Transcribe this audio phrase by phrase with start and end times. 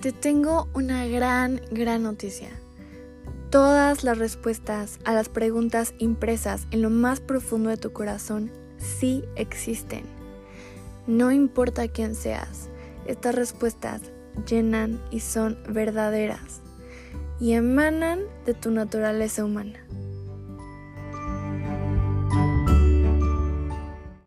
[0.00, 2.48] Te tengo una gran, gran noticia.
[3.50, 9.22] Todas las respuestas a las preguntas impresas en lo más profundo de tu corazón sí
[9.36, 10.04] existen.
[11.06, 12.70] No importa quién seas,
[13.04, 14.00] estas respuestas
[14.48, 16.62] llenan y son verdaderas
[17.38, 19.84] y emanan de tu naturaleza humana.